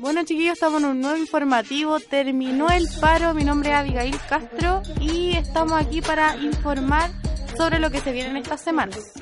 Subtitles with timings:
[0.00, 2.00] Bueno chiquillos, estamos en un nuevo informativo.
[2.00, 7.10] Terminó el paro, mi nombre es Abigail Castro y estamos aquí para informar
[7.54, 9.12] sobre lo que se viene en estas semanas.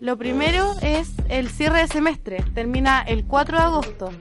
[0.00, 4.12] Lo primero es el cierre de semestre, termina el 4 de agosto.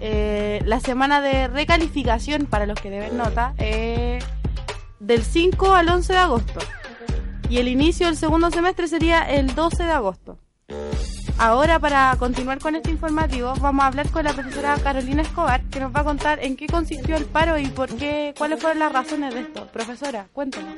[0.00, 4.20] Eh, la semana de recalificación para los que deben nota eh,
[5.00, 6.60] del 5 al 11 de agosto.
[7.50, 10.29] Y el inicio del segundo semestre sería el 12 de agosto.
[11.42, 15.80] Ahora, para continuar con este informativo, vamos a hablar con la profesora Carolina Escobar, que
[15.80, 18.92] nos va a contar en qué consistió el paro y por qué, cuáles fueron las
[18.92, 19.66] razones de esto.
[19.68, 20.74] Profesora, cuéntanos.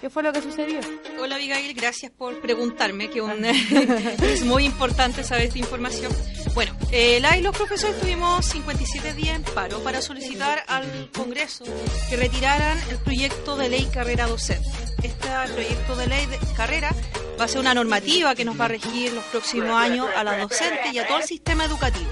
[0.00, 0.80] ¿Qué fue lo que sucedió?
[1.22, 6.10] Hola Abigail, gracias por preguntarme, que un- es muy importante saber esta información.
[6.54, 11.64] Bueno, eh, la y los profesores tuvimos 57 días en paro para solicitar al Congreso
[12.08, 14.66] que retiraran el proyecto de ley carrera docente.
[15.02, 16.90] Este proyecto de ley de carrera
[17.40, 20.36] va a ser una normativa que nos va a regir los próximos años a la
[20.38, 22.10] docente y a todo el sistema educativo.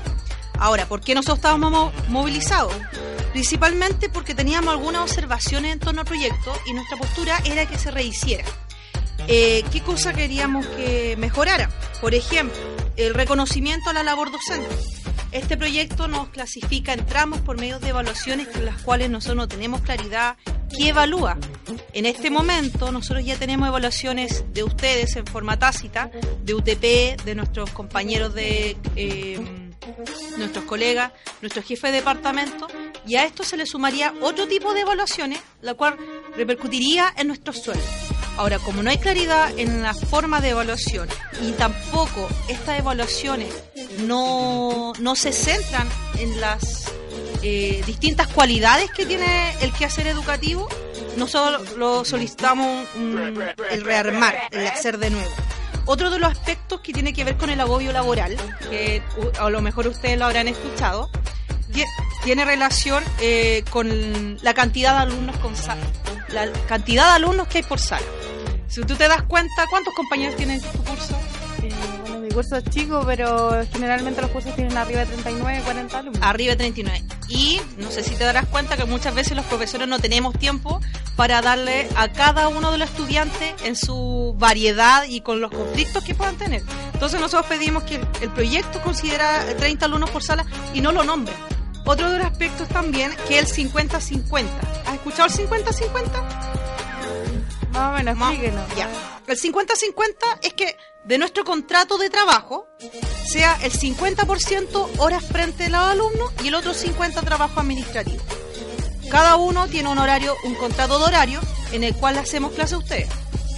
[0.59, 2.75] Ahora, ¿por qué nosotros estábamos mo- movilizados?
[3.33, 7.91] Principalmente porque teníamos algunas observaciones en torno al proyecto y nuestra postura era que se
[7.91, 8.45] rehiciera.
[9.29, 11.69] Eh, ¿Qué cosa queríamos que mejorara?
[12.01, 12.57] Por ejemplo,
[12.97, 14.75] el reconocimiento a la labor docente.
[15.31, 19.47] Este proyecto nos clasifica en tramos por medio de evaluaciones con las cuales nosotros no
[19.49, 20.37] tenemos claridad
[20.69, 21.39] qué evalúa.
[21.93, 26.11] En este momento nosotros ya tenemos evaluaciones de ustedes en forma tácita,
[26.43, 28.77] de UTP, de nuestros compañeros de...
[28.97, 29.65] eh,
[30.37, 32.67] nuestros colegas, nuestro jefe de departamento,
[33.07, 35.97] y a esto se le sumaría otro tipo de evaluaciones, la cual
[36.37, 37.87] repercutiría en nuestros sueldos.
[38.37, 41.09] Ahora, como no hay claridad en la forma de evaluación
[41.43, 43.53] y tampoco estas evaluaciones
[44.07, 46.78] no, no se centran en las
[47.43, 50.69] eh, distintas cualidades que tiene el quehacer educativo,
[51.17, 55.31] nosotros lo solicitamos un- el rearmar, el hacer de nuevo.
[55.87, 58.37] Otro de los aspectos que tiene que ver con el agobio laboral,
[58.71, 59.03] que
[59.41, 61.09] a lo mejor ustedes lo habrán escuchado,
[61.73, 61.87] tie-
[62.25, 65.81] tiene relación eh, con la cantidad de alumnos con sala,
[66.29, 68.07] la cantidad de alumnos que hay por sala.
[68.69, 71.19] Si tú te das cuenta, ¿cuántos compañeros tienen tu curso?
[71.63, 71.71] Eh,
[72.03, 76.23] bueno, mi curso es chico, pero generalmente los cursos tienen arriba de 39, 40 alumnos.
[76.23, 77.03] Arriba de 39.
[77.29, 80.81] Y no sé si te darás cuenta que muchas veces los profesores no tenemos tiempo
[81.15, 86.03] para darle a cada uno de los estudiantes en su variedad y con los conflictos
[86.05, 86.63] que puedan tener.
[86.95, 91.35] Entonces nosotros pedimos que el, proyecto considera 30 alumnos por sala y no lo nombre.
[91.85, 94.47] Otro de los aspectos también que es el 50-50.
[94.87, 96.39] ¿Has escuchado el 50-50?
[97.73, 98.69] Más o menos.
[98.77, 98.89] Ya.
[99.27, 100.77] El 50-50 es que
[101.09, 102.69] de nuestro contrato de trabajo
[103.27, 108.23] sea el 50% horas frente a los alumnos y el otro 50% trabajo administrativo.
[109.11, 111.41] Cada uno tiene un horario, un contrato de horario
[111.73, 113.09] en el cual hacemos clase a ustedes.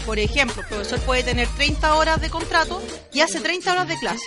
[0.07, 2.81] Por ejemplo, el profesor puede tener 30 horas de contrato
[3.13, 4.25] y hace 30 horas de clase.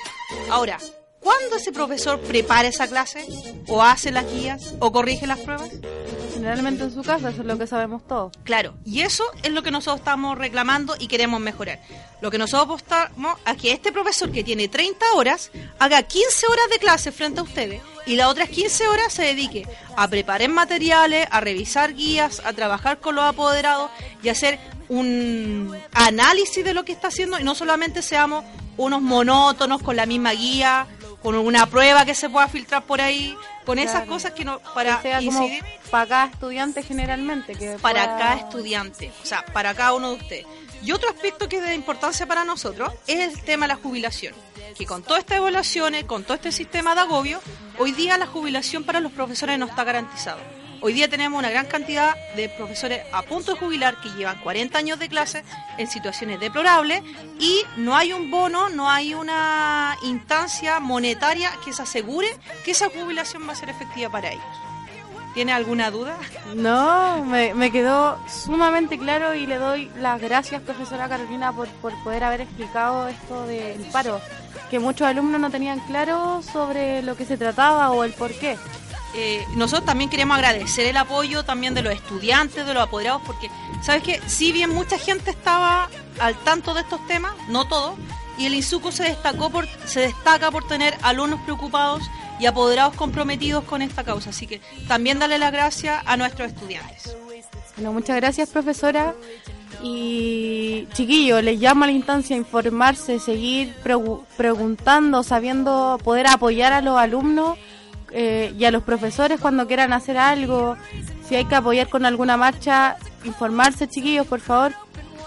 [0.50, 0.78] Ahora,
[1.22, 3.26] ¿cuándo ese profesor prepara esa clase?
[3.68, 4.74] ¿O hace las guías?
[4.80, 5.70] ¿O corrige las pruebas?
[6.44, 8.34] Generalmente en su casa, eso es lo que sabemos todos.
[8.44, 11.80] Claro, y eso es lo que nosotros estamos reclamando y queremos mejorar.
[12.20, 16.66] Lo que nosotros apostamos a que este profesor que tiene 30 horas haga 15 horas
[16.70, 19.66] de clase frente a ustedes y las otras 15 horas se dedique
[19.96, 23.90] a preparar materiales, a revisar guías, a trabajar con los apoderados
[24.22, 24.60] y hacer
[24.90, 28.44] un análisis de lo que está haciendo y no solamente seamos
[28.76, 30.88] unos monótonos con la misma guía,
[31.22, 33.34] con una prueba que se pueda filtrar por ahí,
[33.66, 35.48] con esas cosas que no para que sea como
[35.92, 37.54] para cada estudiante generalmente.
[37.56, 40.46] Que para pueda- cada estudiante, o sea, para cada uno de ustedes.
[40.84, 44.34] Y otro aspecto que es de importancia para nosotros es el tema de la jubilación.
[44.78, 47.40] Que con todas estas evaluaciones, con todo este sistema de agobio,
[47.80, 50.40] hoy día la jubilación para los profesores no está garantizado.
[50.86, 54.78] Hoy día tenemos una gran cantidad de profesores a punto de jubilar que llevan 40
[54.78, 55.42] años de clase
[55.78, 57.02] en situaciones deplorables
[57.40, 62.28] y no hay un bono, no hay una instancia monetaria que se asegure
[62.66, 64.44] que esa jubilación va a ser efectiva para ellos.
[65.34, 66.18] ¿Tiene alguna duda?
[66.54, 72.26] No, me, quedó sumamente claro y le doy las gracias, profesora Carolina, por, por poder
[72.26, 74.20] haber explicado esto del paro,
[74.70, 78.58] que muchos alumnos no tenían claro sobre lo que se trataba o el por qué.
[79.16, 83.50] Eh, nosotros también queremos agradecer el apoyo también de los estudiantes, de los apoderados, porque,
[83.82, 85.90] ¿sabes que Si bien mucha gente estaba
[86.20, 87.96] al tanto de estos temas, no todos,
[88.38, 92.02] y el INSUCO se, destacó por, se destaca por tener alumnos preocupados
[92.40, 94.32] y apoderados comprometidos con esta causa.
[94.32, 97.16] Así que también darle las gracias a nuestros estudiantes.
[97.76, 99.14] Bueno, muchas gracias, profesora.
[99.84, 103.76] Y chiquillos, les llamo a la instancia a informarse, seguir
[104.38, 107.58] preguntando, sabiendo poder apoyar a los alumnos
[108.14, 110.78] eh, y a los profesores cuando quieran hacer algo.
[111.28, 114.74] Si hay que apoyar con alguna marcha, informarse, chiquillos, por favor.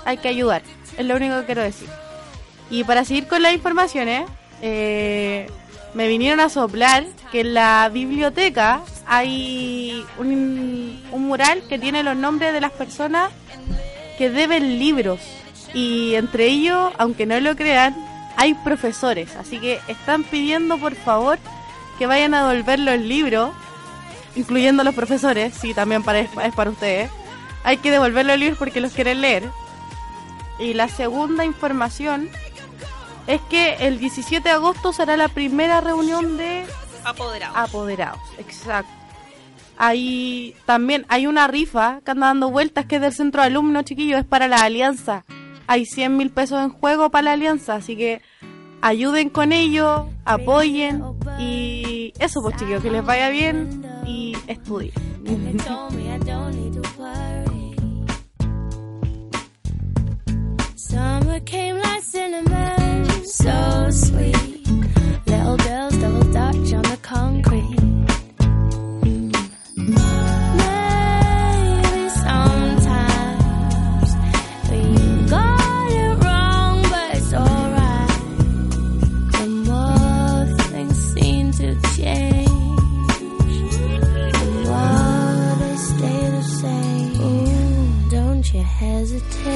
[0.04, 0.62] Hay que ayudar.
[0.96, 1.88] Es lo único que quiero decir.
[2.70, 4.28] Y para seguir con las informaciones,
[4.62, 5.48] eh,
[5.94, 12.52] me vinieron a soplar que en la biblioteca hay un, mural que tiene los nombres
[12.52, 13.32] de las personas
[14.16, 15.20] que deben libros.
[15.74, 17.96] Y entre ellos, aunque no lo crean,
[18.36, 19.34] hay profesores.
[19.36, 21.38] Así que están pidiendo por favor
[21.98, 23.50] que vayan a devolver los libros,
[24.34, 27.10] incluyendo los profesores, sí, también para, es para ustedes.
[27.64, 29.50] Hay que devolver los libros porque los quieren leer.
[30.58, 32.30] Y la segunda información
[33.26, 36.64] es que el 17 de agosto será la primera reunión de
[37.04, 37.56] apoderados.
[37.56, 38.90] Apoderados, exacto.
[39.78, 43.84] Ahí también hay una rifa que anda dando vueltas que es del centro de alumnos,
[43.84, 45.24] chiquillos, es para la alianza.
[45.66, 48.22] Hay 100 mil pesos en juego para la alianza, así que
[48.80, 51.02] ayuden con ello, apoyen
[51.38, 54.92] y eso pues chiquillos, que les vaya bien y estudien.
[60.76, 64.66] Summer came like cinnamon, so sweet.
[65.26, 65.85] Little girls
[89.18, 89.55] hesitate.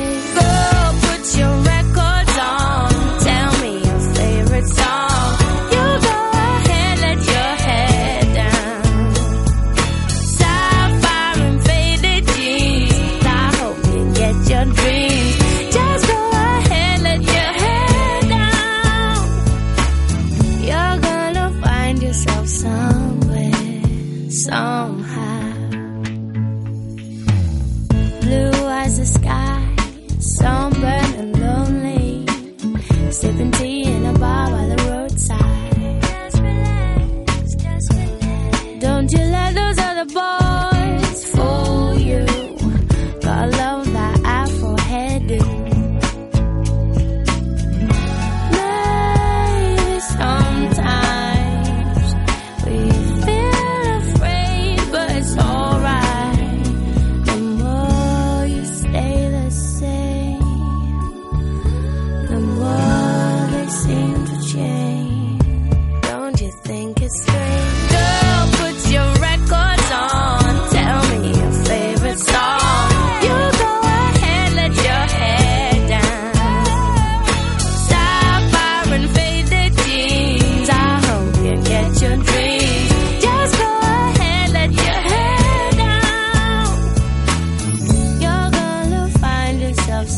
[33.13, 33.70] sipping tea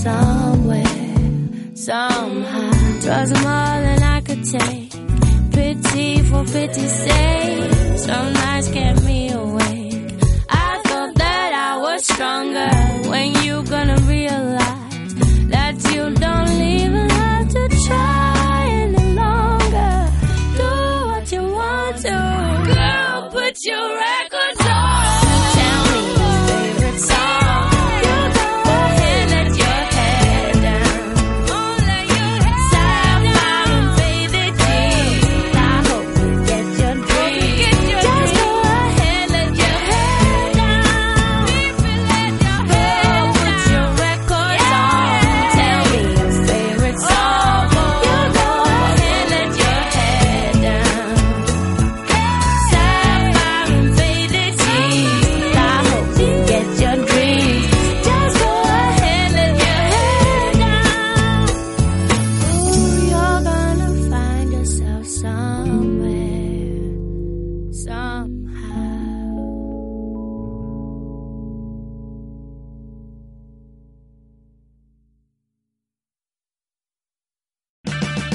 [0.02, 0.84] somewhere,
[1.75, 2.70] somehow.
[3.03, 4.91] Drugs are more than I could take.
[5.53, 7.72] Pity for pity's sake.
[7.98, 10.12] Some nights kept me awake.
[10.48, 12.72] I thought that I was stronger.
[13.10, 14.00] When you gonna